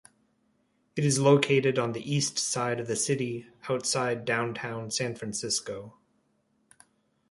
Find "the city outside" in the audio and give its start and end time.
2.87-4.25